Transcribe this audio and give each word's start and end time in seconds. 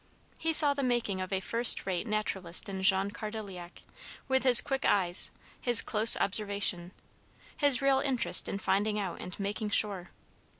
He 0.39 0.51
saw 0.51 0.73
the 0.73 0.81
making 0.81 1.21
of 1.21 1.31
a 1.31 1.39
first 1.39 1.85
rate 1.85 2.07
naturalist 2.07 2.67
in 2.67 2.81
Jean 2.81 3.11
Cardilliac, 3.11 3.83
with 4.27 4.41
his 4.41 4.59
quick 4.59 4.83
eyes, 4.83 5.29
his 5.61 5.83
close 5.83 6.17
observation, 6.17 6.91
his 7.55 7.83
real 7.83 7.99
interest 7.99 8.49
in 8.49 8.57
finding 8.57 8.97
out 8.97 9.21
and 9.21 9.39
making 9.39 9.69
sure. 9.69 10.09